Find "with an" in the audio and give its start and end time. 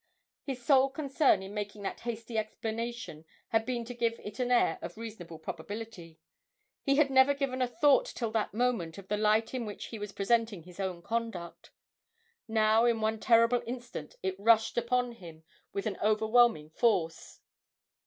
15.71-15.99